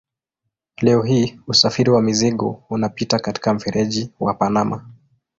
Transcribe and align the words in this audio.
Leo 0.77 1.01
hii 1.01 1.39
usafiri 1.47 1.89
wa 1.91 2.01
mizigo 2.01 2.63
unapita 2.69 3.19
katika 3.19 3.53
mfereji 3.53 4.11
wa 4.19 4.33
Panama. 4.33 4.89